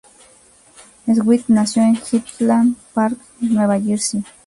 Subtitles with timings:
[1.05, 4.23] Sweet nació en Highland Park, Nueva Jersey.